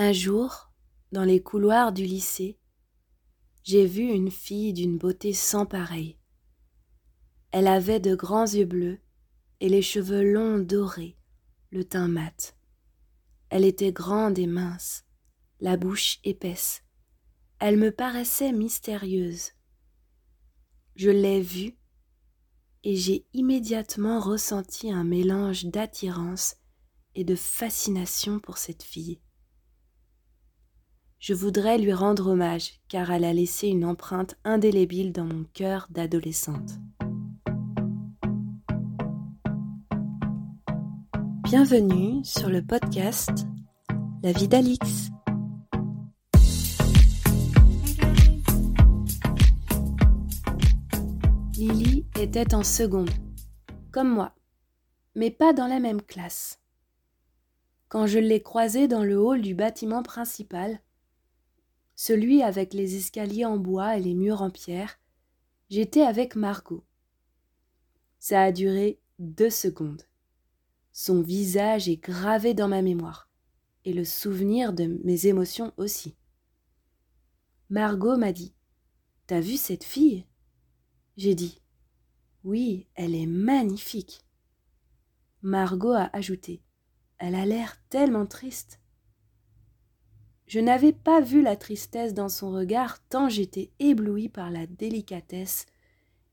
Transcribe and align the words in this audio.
Un 0.00 0.12
jour, 0.12 0.70
dans 1.10 1.24
les 1.24 1.42
couloirs 1.42 1.92
du 1.92 2.04
lycée, 2.04 2.56
j'ai 3.64 3.84
vu 3.84 4.02
une 4.02 4.30
fille 4.30 4.72
d'une 4.72 4.96
beauté 4.96 5.32
sans 5.32 5.66
pareille. 5.66 6.16
Elle 7.50 7.66
avait 7.66 7.98
de 7.98 8.14
grands 8.14 8.46
yeux 8.46 8.64
bleus 8.64 9.00
et 9.58 9.68
les 9.68 9.82
cheveux 9.82 10.22
longs 10.22 10.60
dorés, 10.60 11.18
le 11.72 11.82
teint 11.82 12.06
mat. 12.06 12.56
Elle 13.50 13.64
était 13.64 13.90
grande 13.90 14.38
et 14.38 14.46
mince, 14.46 15.04
la 15.58 15.76
bouche 15.76 16.20
épaisse. 16.22 16.84
Elle 17.58 17.76
me 17.76 17.90
paraissait 17.90 18.52
mystérieuse. 18.52 19.50
Je 20.94 21.10
l'ai 21.10 21.40
vue 21.40 21.76
et 22.84 22.94
j'ai 22.94 23.26
immédiatement 23.32 24.20
ressenti 24.20 24.92
un 24.92 25.02
mélange 25.02 25.64
d'attirance 25.64 26.54
et 27.16 27.24
de 27.24 27.34
fascination 27.34 28.38
pour 28.38 28.58
cette 28.58 28.84
fille. 28.84 29.18
Je 31.20 31.34
voudrais 31.34 31.78
lui 31.78 31.92
rendre 31.92 32.28
hommage 32.28 32.74
car 32.86 33.10
elle 33.10 33.24
a 33.24 33.32
laissé 33.32 33.66
une 33.66 33.84
empreinte 33.84 34.36
indélébile 34.44 35.12
dans 35.12 35.24
mon 35.24 35.42
cœur 35.52 35.88
d'adolescente. 35.90 36.78
Bienvenue 41.42 42.24
sur 42.24 42.48
le 42.50 42.62
podcast 42.62 43.48
La 44.22 44.30
vie 44.30 44.46
d'Alix. 44.46 45.08
Lily 51.56 52.06
était 52.20 52.54
en 52.54 52.62
seconde, 52.62 53.10
comme 53.90 54.08
moi, 54.08 54.36
mais 55.16 55.32
pas 55.32 55.52
dans 55.52 55.66
la 55.66 55.80
même 55.80 56.00
classe. 56.00 56.60
Quand 57.88 58.06
je 58.06 58.20
l'ai 58.20 58.40
croisée 58.40 58.86
dans 58.86 59.02
le 59.02 59.18
hall 59.18 59.42
du 59.42 59.56
bâtiment 59.56 60.04
principal, 60.04 60.78
celui 61.98 62.44
avec 62.44 62.74
les 62.74 62.94
escaliers 62.94 63.44
en 63.44 63.56
bois 63.56 63.96
et 63.96 64.00
les 64.00 64.14
murs 64.14 64.40
en 64.40 64.50
pierre, 64.50 65.00
j'étais 65.68 66.02
avec 66.02 66.36
Margot. 66.36 66.84
Ça 68.20 68.40
a 68.40 68.52
duré 68.52 69.00
deux 69.18 69.50
secondes. 69.50 70.04
Son 70.92 71.22
visage 71.22 71.88
est 71.88 71.96
gravé 71.96 72.54
dans 72.54 72.68
ma 72.68 72.82
mémoire, 72.82 73.28
et 73.84 73.92
le 73.92 74.04
souvenir 74.04 74.72
de 74.72 75.00
mes 75.02 75.26
émotions 75.26 75.72
aussi. 75.76 76.14
Margot 77.68 78.16
m'a 78.16 78.30
dit 78.30 78.54
T'as 79.26 79.40
vu 79.40 79.56
cette 79.56 79.84
fille? 79.84 80.24
J'ai 81.16 81.34
dit 81.34 81.60
Oui, 82.44 82.86
elle 82.94 83.16
est 83.16 83.26
magnifique. 83.26 84.24
Margot 85.42 85.94
a 85.94 86.10
ajouté 86.12 86.62
Elle 87.18 87.34
a 87.34 87.44
l'air 87.44 87.76
tellement 87.90 88.26
triste. 88.26 88.78
Je 90.48 90.60
n'avais 90.60 90.94
pas 90.94 91.20
vu 91.20 91.42
la 91.42 91.56
tristesse 91.56 92.14
dans 92.14 92.30
son 92.30 92.50
regard 92.50 93.06
tant 93.08 93.28
j'étais 93.28 93.70
éblouie 93.80 94.30
par 94.30 94.50
la 94.50 94.66
délicatesse 94.66 95.66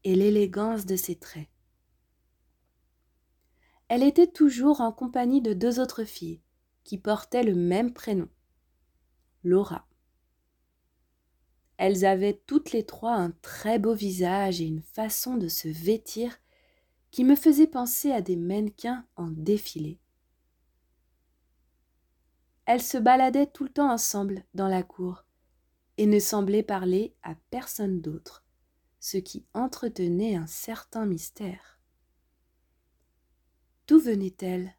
et 0.05 0.15
l'élégance 0.15 0.85
de 0.85 0.95
ses 0.95 1.15
traits. 1.15 1.49
Elle 3.89 4.03
était 4.03 4.27
toujours 4.27 4.79
en 4.79 4.93
compagnie 4.93 5.41
de 5.41 5.51
deux 5.51 5.81
autres 5.81 6.05
filles 6.05 6.39
qui 6.85 6.97
portaient 6.97 7.43
le 7.43 7.55
même 7.55 7.93
prénom, 7.93 8.29
Laura. 9.43 9.85
Elles 11.75 12.05
avaient 12.05 12.41
toutes 12.47 12.71
les 12.71 12.85
trois 12.85 13.15
un 13.15 13.31
très 13.41 13.79
beau 13.79 13.93
visage 13.93 14.61
et 14.61 14.65
une 14.65 14.81
façon 14.81 15.35
de 15.35 15.49
se 15.49 15.67
vêtir 15.67 16.39
qui 17.11 17.25
me 17.25 17.35
faisait 17.35 17.67
penser 17.67 18.11
à 18.13 18.21
des 18.21 18.37
mannequins 18.37 19.05
en 19.17 19.27
défilé. 19.29 19.99
Elles 22.65 22.81
se 22.81 22.97
baladaient 22.97 23.47
tout 23.47 23.63
le 23.63 23.69
temps 23.69 23.91
ensemble 23.91 24.43
dans 24.53 24.67
la 24.67 24.83
cour 24.83 25.25
et 25.97 26.07
ne 26.07 26.19
semblaient 26.19 26.63
parler 26.63 27.15
à 27.23 27.35
personne 27.51 28.01
d'autre, 28.01 28.43
ce 28.99 29.17
qui 29.17 29.45
entretenait 29.53 30.35
un 30.35 30.47
certain 30.47 31.05
mystère. 31.05 31.79
D'où 33.87 33.99
venait-elle 33.99 34.73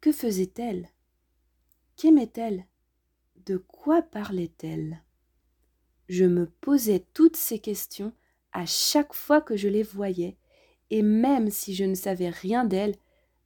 Que 0.00 0.12
faisait-elle 0.12 0.90
Qu'aimait-elle 1.96 2.66
De 3.46 3.56
quoi 3.56 4.02
parlait-elle 4.02 5.02
Je 6.10 6.24
me 6.24 6.46
posais 6.46 7.06
toutes 7.14 7.36
ces 7.36 7.58
questions 7.58 8.12
à 8.52 8.66
chaque 8.66 9.14
fois 9.14 9.40
que 9.40 9.56
je 9.56 9.68
les 9.68 9.82
voyais, 9.82 10.36
et 10.90 11.02
même 11.02 11.50
si 11.50 11.74
je 11.74 11.84
ne 11.84 11.94
savais 11.94 12.28
rien 12.28 12.64
d'elles, 12.64 12.96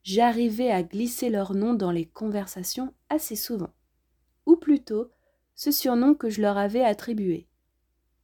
j'arrivais 0.03 0.71
à 0.71 0.83
glisser 0.83 1.29
leur 1.29 1.53
nom 1.53 1.73
dans 1.73 1.91
les 1.91 2.05
conversations 2.05 2.93
assez 3.09 3.35
souvent. 3.35 3.73
Ou 4.45 4.55
plutôt, 4.55 5.11
ce 5.55 5.71
surnom 5.71 6.15
que 6.15 6.29
je 6.29 6.41
leur 6.41 6.57
avais 6.57 6.83
attribué. 6.83 7.47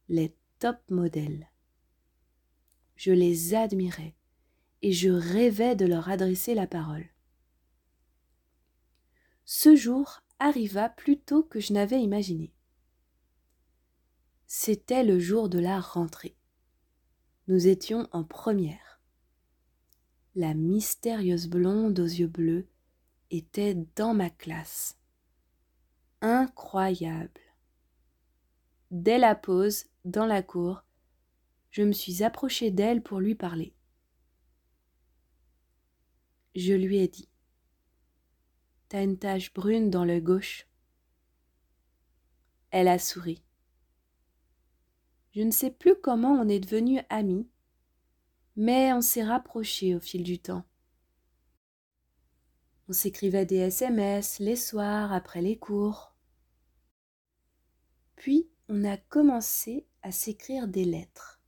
Les 0.08 0.34
top 0.58 0.78
modèles. 0.90 1.48
Je 2.96 3.12
les 3.12 3.54
admirais 3.54 4.16
et 4.82 4.92
je 4.92 5.10
rêvais 5.10 5.76
de 5.76 5.86
leur 5.86 6.08
adresser 6.08 6.54
la 6.54 6.66
parole. 6.66 7.08
Ce 9.44 9.76
jour 9.76 10.22
arriva 10.38 10.88
plus 10.88 11.18
tôt 11.18 11.42
que 11.42 11.60
je 11.60 11.72
n'avais 11.72 12.00
imaginé. 12.02 12.52
C'était 14.46 15.04
le 15.04 15.18
jour 15.18 15.48
de 15.48 15.58
la 15.58 15.80
rentrée. 15.80 16.36
Nous 17.46 17.66
étions 17.66 18.08
en 18.12 18.24
première 18.24 18.97
la 20.38 20.54
mystérieuse 20.54 21.48
blonde 21.48 21.98
aux 21.98 22.04
yeux 22.04 22.28
bleus 22.28 22.68
était 23.32 23.74
dans 23.96 24.14
ma 24.14 24.30
classe. 24.30 24.96
Incroyable. 26.20 27.40
Dès 28.92 29.18
la 29.18 29.34
pause, 29.34 29.86
dans 30.04 30.26
la 30.26 30.44
cour, 30.44 30.84
je 31.72 31.82
me 31.82 31.90
suis 31.90 32.22
approchée 32.22 32.70
d'elle 32.70 33.02
pour 33.02 33.18
lui 33.18 33.34
parler. 33.34 33.74
Je 36.54 36.72
lui 36.72 36.98
ai 36.98 37.08
dit 37.08 37.28
T'as 38.88 39.02
une 39.02 39.18
tache 39.18 39.52
brune 39.52 39.90
dans 39.90 40.04
l'œil 40.04 40.22
gauche. 40.22 40.68
Elle 42.70 42.86
a 42.86 43.00
souri. 43.00 43.42
Je 45.32 45.42
ne 45.42 45.50
sais 45.50 45.72
plus 45.72 45.96
comment 46.00 46.34
on 46.34 46.48
est 46.48 46.60
devenus 46.60 47.02
amis, 47.10 47.48
mais 48.58 48.92
on 48.92 49.00
s'est 49.00 49.22
rapprochés 49.22 49.94
au 49.94 50.00
fil 50.00 50.24
du 50.24 50.40
temps. 50.40 50.64
On 52.88 52.92
s'écrivait 52.92 53.46
des 53.46 53.58
SMS 53.58 54.40
les 54.40 54.56
soirs 54.56 55.12
après 55.12 55.40
les 55.40 55.56
cours. 55.56 56.16
Puis 58.16 58.50
on 58.68 58.82
a 58.82 58.96
commencé 58.96 59.86
à 60.02 60.10
s'écrire 60.10 60.66
des 60.66 60.84
lettres. 60.84 61.40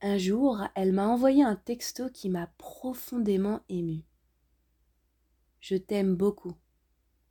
Un 0.00 0.16
jour, 0.16 0.62
elle 0.76 0.92
m'a 0.92 1.08
envoyé 1.08 1.42
un 1.42 1.56
texto 1.56 2.08
qui 2.08 2.30
m'a 2.30 2.46
profondément 2.58 3.62
ému. 3.68 4.04
Je 5.58 5.74
t'aime 5.74 6.14
beaucoup, 6.14 6.54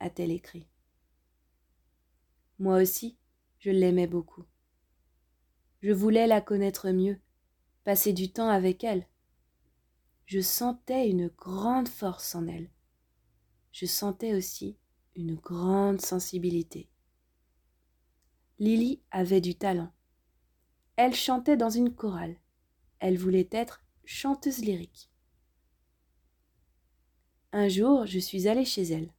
a-t-elle 0.00 0.32
écrit. 0.32 0.68
Moi 2.58 2.76
aussi, 2.76 3.16
je 3.58 3.70
l'aimais 3.70 4.06
beaucoup. 4.06 4.44
Je 5.80 5.92
voulais 5.92 6.26
la 6.26 6.42
connaître 6.42 6.90
mieux, 6.90 7.18
passer 7.86 8.12
du 8.12 8.32
temps 8.32 8.48
avec 8.48 8.82
elle. 8.82 9.06
Je 10.24 10.40
sentais 10.40 11.08
une 11.08 11.28
grande 11.28 11.88
force 11.88 12.34
en 12.34 12.48
elle. 12.48 12.68
Je 13.70 13.86
sentais 13.86 14.34
aussi 14.34 14.76
une 15.14 15.36
grande 15.36 16.00
sensibilité. 16.00 16.88
Lily 18.58 19.00
avait 19.12 19.40
du 19.40 19.54
talent. 19.54 19.92
Elle 20.96 21.14
chantait 21.14 21.56
dans 21.56 21.70
une 21.70 21.94
chorale. 21.94 22.34
Elle 22.98 23.18
voulait 23.18 23.48
être 23.52 23.84
chanteuse 24.04 24.58
lyrique. 24.64 25.08
Un 27.52 27.68
jour, 27.68 28.04
je 28.04 28.18
suis 28.18 28.48
allée 28.48 28.64
chez 28.64 28.82
elle. 28.82 29.12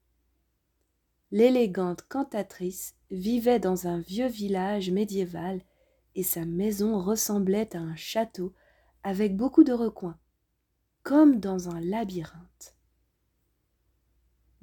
L'élégante 1.31 2.01
cantatrice 2.09 2.95
vivait 3.11 3.61
dans 3.61 3.87
un 3.87 4.01
vieux 4.01 4.27
village 4.27 4.91
médiéval 4.91 5.61
et 6.17 6.23
sa 6.23 6.45
maison 6.45 6.99
ressemblait 6.99 7.75
à 7.75 7.79
un 7.79 7.95
château 7.95 8.53
avec 9.03 9.37
beaucoup 9.37 9.63
de 9.63 9.71
recoins, 9.71 10.19
comme 11.03 11.39
dans 11.39 11.69
un 11.69 11.79
labyrinthe. 11.79 12.75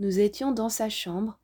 Nous 0.00 0.18
étions 0.18 0.50
dans 0.50 0.68
sa 0.68 0.88
chambre, 0.88 1.38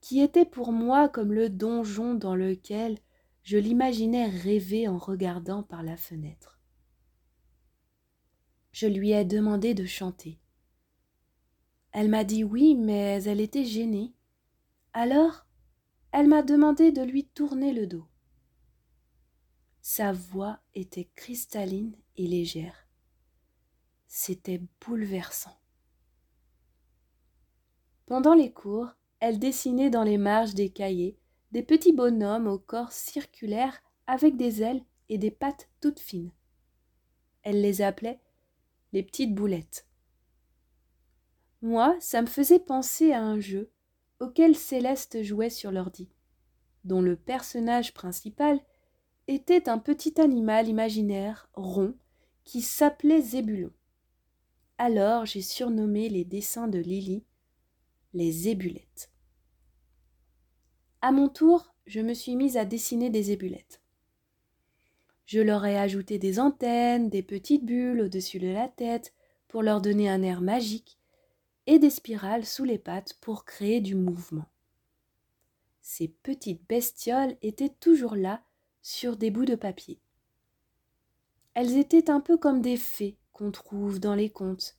qui 0.00 0.20
était 0.20 0.44
pour 0.44 0.72
moi 0.72 1.08
comme 1.08 1.32
le 1.32 1.48
donjon 1.48 2.14
dans 2.14 2.34
lequel 2.34 2.98
je 3.44 3.56
l'imaginais 3.56 4.26
rêver 4.26 4.88
en 4.88 4.98
regardant 4.98 5.62
par 5.62 5.84
la 5.84 5.96
fenêtre. 5.96 6.60
Je 8.72 8.88
lui 8.88 9.12
ai 9.12 9.24
demandé 9.24 9.74
de 9.74 9.86
chanter. 9.86 10.40
Elle 11.92 12.08
m'a 12.08 12.24
dit 12.24 12.42
oui, 12.42 12.74
mais 12.74 13.22
elle 13.22 13.40
était 13.40 13.64
gênée. 13.64 14.12
Alors, 14.92 15.46
elle 16.10 16.26
m'a 16.26 16.42
demandé 16.42 16.90
de 16.90 17.02
lui 17.02 17.26
tourner 17.28 17.72
le 17.72 17.86
dos. 17.86 18.08
Sa 19.84 20.12
voix 20.12 20.60
était 20.74 21.10
cristalline 21.16 21.96
et 22.16 22.28
légère. 22.28 22.86
C'était 24.06 24.62
bouleversant. 24.80 25.58
Pendant 28.06 28.34
les 28.34 28.52
cours, 28.52 28.94
elle 29.18 29.40
dessinait 29.40 29.90
dans 29.90 30.04
les 30.04 30.18
marges 30.18 30.54
des 30.54 30.70
cahiers 30.70 31.18
des 31.50 31.64
petits 31.64 31.92
bonhommes 31.92 32.46
au 32.46 32.58
corps 32.58 32.92
circulaire 32.92 33.82
avec 34.06 34.36
des 34.36 34.62
ailes 34.62 34.84
et 35.08 35.18
des 35.18 35.32
pattes 35.32 35.68
toutes 35.80 36.00
fines. 36.00 36.32
Elle 37.42 37.60
les 37.60 37.82
appelait 37.82 38.20
les 38.92 39.02
petites 39.02 39.34
boulettes. 39.34 39.88
Moi, 41.60 41.96
ça 42.00 42.22
me 42.22 42.26
faisait 42.28 42.60
penser 42.60 43.12
à 43.12 43.22
un 43.22 43.40
jeu 43.40 43.70
auquel 44.20 44.54
Céleste 44.54 45.22
jouait 45.22 45.50
sur 45.50 45.72
l'ordi, 45.72 46.08
dont 46.84 47.02
le 47.02 47.16
personnage 47.16 47.92
principal 47.94 48.60
était 49.28 49.68
un 49.68 49.78
petit 49.78 50.20
animal 50.20 50.68
imaginaire 50.68 51.48
rond 51.54 51.94
qui 52.44 52.60
s'appelait 52.60 53.22
Zébulon. 53.22 53.72
Alors 54.78 55.26
j'ai 55.26 55.42
surnommé 55.42 56.08
les 56.08 56.24
dessins 56.24 56.68
de 56.68 56.78
Lily 56.78 57.24
les 58.14 58.30
zébulettes. 58.30 59.10
À 61.00 61.12
mon 61.12 61.28
tour, 61.28 61.74
je 61.86 62.00
me 62.00 62.14
suis 62.14 62.36
mise 62.36 62.56
à 62.56 62.64
dessiner 62.64 63.10
des 63.10 63.24
zébulettes. 63.24 63.80
Je 65.26 65.40
leur 65.40 65.64
ai 65.64 65.78
ajouté 65.78 66.18
des 66.18 66.38
antennes, 66.38 67.08
des 67.08 67.22
petites 67.22 67.64
bulles 67.64 68.02
au-dessus 68.02 68.38
de 68.38 68.48
la 68.48 68.68
tête 68.68 69.14
pour 69.48 69.62
leur 69.62 69.80
donner 69.80 70.08
un 70.10 70.22
air 70.22 70.42
magique 70.42 70.98
et 71.66 71.78
des 71.78 71.90
spirales 71.90 72.44
sous 72.44 72.64
les 72.64 72.78
pattes 72.78 73.14
pour 73.20 73.44
créer 73.44 73.80
du 73.80 73.94
mouvement. 73.94 74.46
Ces 75.80 76.08
petites 76.08 76.66
bestioles 76.68 77.36
étaient 77.42 77.68
toujours 77.68 78.14
là 78.14 78.42
sur 78.82 79.16
des 79.16 79.30
bouts 79.30 79.44
de 79.44 79.54
papier. 79.54 80.00
Elles 81.54 81.76
étaient 81.76 82.10
un 82.10 82.20
peu 82.20 82.36
comme 82.36 82.60
des 82.60 82.76
fées 82.76 83.16
qu'on 83.32 83.50
trouve 83.50 84.00
dans 84.00 84.14
les 84.14 84.30
contes, 84.30 84.78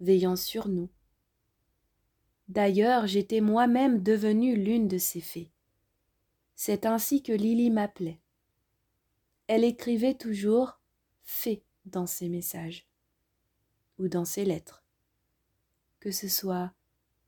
veillant 0.00 0.36
sur 0.36 0.68
nous. 0.68 0.90
D'ailleurs, 2.48 3.06
j'étais 3.06 3.40
moi-même 3.40 4.02
devenue 4.02 4.56
l'une 4.56 4.88
de 4.88 4.98
ces 4.98 5.20
fées. 5.20 5.50
C'est 6.56 6.84
ainsi 6.84 7.22
que 7.22 7.32
Lily 7.32 7.70
m'appelait. 7.70 8.20
Elle 9.46 9.64
écrivait 9.64 10.14
toujours 10.14 10.80
fée 11.22 11.64
dans 11.86 12.06
ses 12.06 12.28
messages 12.28 12.86
ou 13.98 14.08
dans 14.08 14.24
ses 14.24 14.44
lettres 14.44 14.80
que 16.00 16.10
ce 16.10 16.28
soit 16.28 16.72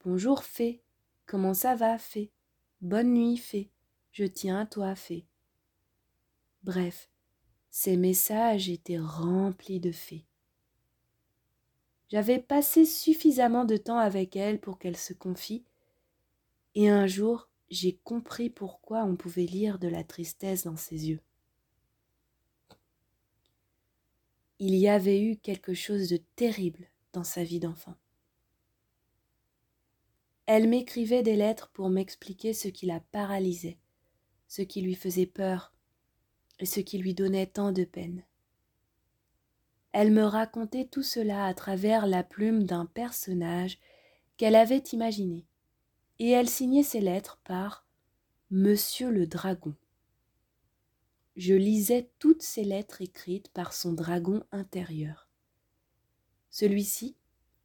Bonjour 0.04 0.42
fée, 0.42 0.82
comment 1.26 1.54
ça 1.54 1.76
va 1.76 1.98
fée, 1.98 2.32
bonne 2.80 3.12
nuit 3.12 3.36
fée, 3.36 3.70
je 4.10 4.24
tiens 4.24 4.60
à 4.60 4.66
toi 4.66 4.96
fée. 4.96 5.26
Bref, 6.64 7.10
ces 7.70 7.96
messages 7.96 8.68
étaient 8.68 8.98
remplis 8.98 9.80
de 9.80 9.90
fées. 9.90 10.24
J'avais 12.08 12.38
passé 12.38 12.84
suffisamment 12.84 13.64
de 13.64 13.76
temps 13.76 13.98
avec 13.98 14.36
elle 14.36 14.60
pour 14.60 14.78
qu'elle 14.78 14.96
se 14.96 15.14
confie, 15.14 15.64
et 16.74 16.88
un 16.88 17.06
jour 17.06 17.48
j'ai 17.70 17.98
compris 18.04 18.50
pourquoi 18.50 19.04
on 19.04 19.16
pouvait 19.16 19.46
lire 19.46 19.78
de 19.78 19.88
la 19.88 20.04
tristesse 20.04 20.64
dans 20.64 20.76
ses 20.76 21.08
yeux. 21.08 21.20
Il 24.58 24.74
y 24.74 24.88
avait 24.88 25.22
eu 25.22 25.36
quelque 25.38 25.72
chose 25.72 26.10
de 26.10 26.18
terrible 26.36 26.86
dans 27.14 27.24
sa 27.24 27.42
vie 27.42 27.60
d'enfant. 27.60 27.96
Elle 30.44 30.68
m'écrivait 30.68 31.22
des 31.22 31.34
lettres 31.34 31.70
pour 31.72 31.88
m'expliquer 31.88 32.52
ce 32.52 32.68
qui 32.68 32.84
la 32.84 33.00
paralysait, 33.00 33.78
ce 34.48 34.60
qui 34.60 34.82
lui 34.82 34.94
faisait 34.94 35.26
peur 35.26 35.72
ce 36.66 36.80
qui 36.80 36.98
lui 36.98 37.14
donnait 37.14 37.46
tant 37.46 37.72
de 37.72 37.84
peine. 37.84 38.24
Elle 39.92 40.10
me 40.10 40.24
racontait 40.24 40.86
tout 40.86 41.02
cela 41.02 41.46
à 41.46 41.54
travers 41.54 42.06
la 42.06 42.22
plume 42.22 42.64
d'un 42.64 42.86
personnage 42.86 43.78
qu'elle 44.36 44.54
avait 44.54 44.82
imaginé, 44.92 45.46
et 46.18 46.30
elle 46.30 46.48
signait 46.48 46.82
ses 46.82 47.00
lettres 47.00 47.40
par 47.44 47.86
Monsieur 48.50 49.10
le 49.10 49.26
Dragon. 49.26 49.74
Je 51.36 51.54
lisais 51.54 52.10
toutes 52.18 52.42
ces 52.42 52.64
lettres 52.64 53.02
écrites 53.02 53.48
par 53.50 53.72
son 53.72 53.92
dragon 53.92 54.42
intérieur. 54.52 55.28
Celui-ci 56.50 57.16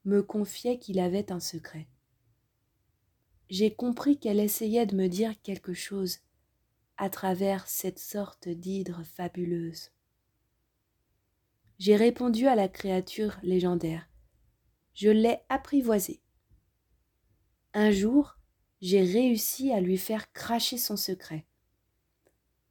me 0.06 0.24
confiait 0.24 0.80
qu'il 0.80 1.00
avait 1.00 1.32
un 1.32 1.42
secret 1.42 1.88
j'ai 3.50 3.74
compris 3.74 4.18
qu'elle 4.18 4.40
essayait 4.40 4.86
de 4.86 4.96
me 4.96 5.08
dire 5.08 5.42
quelque 5.42 5.74
chose 5.74 6.20
à 6.98 7.10
travers 7.10 7.68
cette 7.68 8.00
sorte 8.00 8.50
d'hydre 8.50 9.04
fabuleuse. 9.04 9.92
J'ai 11.80 11.96
répondu 11.96 12.48
à 12.48 12.56
la 12.56 12.68
créature 12.68 13.38
légendaire. 13.44 14.10
Je 14.94 15.10
l'ai 15.10 15.38
apprivoisée. 15.50 16.22
Un 17.74 17.92
jour, 17.92 18.38
j'ai 18.82 19.02
réussi 19.02 19.72
à 19.72 19.80
lui 19.80 19.98
faire 19.98 20.32
cracher 20.34 20.78
son 20.78 20.98
secret. 20.98 21.46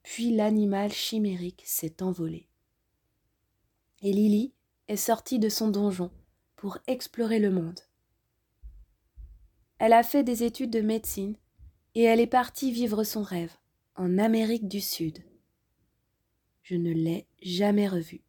Puis 0.02 0.34
l'animal 0.34 0.92
chimérique 0.92 1.62
s'est 1.64 2.02
envolé. 2.02 2.48
Et 4.02 4.12
Lily 4.12 4.54
est 4.88 4.96
sortie 4.96 5.38
de 5.38 5.48
son 5.48 5.68
donjon 5.68 6.10
pour 6.56 6.78
explorer 6.86 7.38
le 7.38 7.50
monde. 7.50 7.80
Elle 9.78 9.92
a 9.92 10.02
fait 10.02 10.24
des 10.24 10.42
études 10.42 10.70
de 10.70 10.80
médecine 10.80 11.36
et 11.94 12.02
elle 12.02 12.20
est 12.20 12.26
partie 12.26 12.72
vivre 12.72 13.04
son 13.04 13.22
rêve 13.22 13.56
en 13.96 14.18
Amérique 14.18 14.68
du 14.68 14.80
Sud. 14.80 15.24
Je 16.62 16.74
ne 16.74 16.92
l'ai 16.92 17.26
jamais 17.42 17.88
revue. 17.88 18.22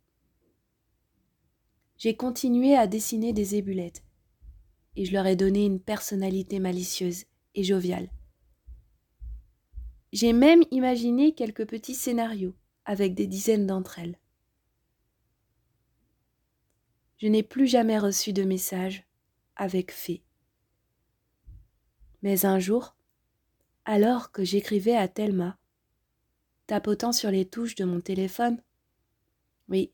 J'ai 1.98 2.16
continué 2.16 2.75
à 2.75 2.88
dessiner 2.88 3.34
des 3.34 3.56
ébulettes 3.56 4.04
et 4.96 5.06
je 5.06 5.14
leur 5.14 5.25
ai 5.28 5.36
donné 5.36 5.66
une 5.66 5.80
personnalité 5.80 6.60
malicieuse 6.60 7.25
et 7.56 7.64
joviale. 7.64 8.10
J'ai 10.14 10.34
même 10.34 10.64
imaginé 10.72 11.34
quelques 11.34 11.68
petits 11.68 11.96
scénarios 11.96 12.56
avec 12.86 13.13
des 13.13 13.28
dizaines 13.28 13.68
d'entre 13.68 14.00
elles. 14.00 14.18
Je 17.18 17.28
n'ai 17.28 17.44
plus 17.44 17.68
jamais 17.68 17.98
reçu 17.98 18.31
de 18.31 18.44
message 18.44 19.06
avec 19.56 19.92
fée. 19.92 20.24
Mais 22.22 22.46
un 22.46 22.60
jour, 22.60 22.97
alors 23.88 24.34
que 24.34 24.44
j'écrivais 24.44 24.98
à 24.98 25.07
Thelma, 25.07 25.57
tapotant 26.68 27.13
sur 27.13 27.31
les 27.31 27.48
touches 27.48 27.75
de 27.75 27.86
mon 27.86 28.01
téléphone, 28.01 28.62
oui, 29.69 29.94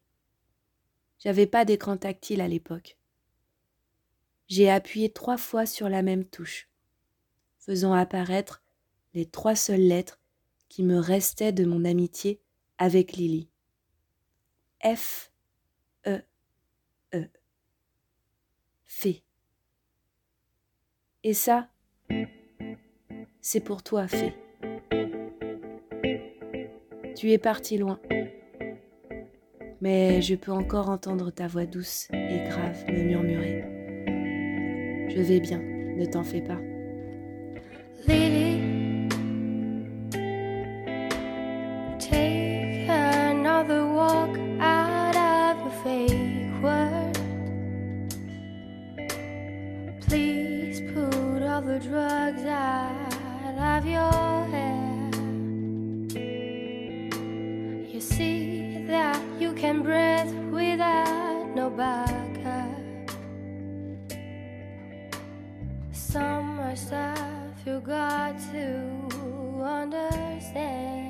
j'avais 1.20 1.46
pas 1.46 1.64
d'écran 1.64 1.96
tactile 1.96 2.42
à 2.42 2.48
l'époque. 2.48 2.98
J'ai 4.48 4.70
appuyé 4.70 5.14
trois 5.14 5.38
fois 5.38 5.68
sur 5.68 5.90
la 5.90 6.02
même 6.02 6.26
touche, 6.26 6.68
faisant 7.60 7.94
apparaître 7.94 8.64
les 9.14 9.28
trois 9.28 9.56
seules 9.56 9.88
lettres 9.88 10.20
qui 10.70 10.82
me 10.82 10.98
restaient 10.98 11.54
de 11.54 11.64
mon 11.64 11.86
amitié 11.86 12.42
avec 12.80 13.14
Lily. 13.14 13.48
F 14.84 15.32
E 16.08 16.20
E. 17.14 17.30
Fée. 18.86 19.24
Et 21.22 21.36
ça, 21.36 21.70
c'est 23.44 23.60
pour 23.60 23.84
toi, 23.84 24.08
fée. 24.08 24.34
Tu 27.16 27.32
es 27.32 27.38
parti 27.38 27.78
loin. 27.78 28.00
Mais 29.82 30.22
je 30.22 30.34
peux 30.34 30.54
encore 30.54 30.90
entendre 30.90 31.30
ta 31.30 31.48
voix 31.48 31.66
douce 31.66 32.08
et 32.14 32.48
grave 32.48 32.86
me 32.88 33.04
murmurer. 33.04 33.66
Je 35.10 35.22
vais 35.22 35.42
bien, 35.42 35.60
ne 35.60 36.06
t'en 36.06 36.24
fais 36.24 36.42
pas. 36.42 36.58
Can 59.64 59.82
breathe 59.82 60.34
without 60.52 61.56
no 61.56 61.70
backup. 61.70 62.68
Some 65.94 66.76
stuff 66.76 67.56
you 67.66 67.80
got 67.80 68.38
to 68.52 68.68
understand. 69.64 71.03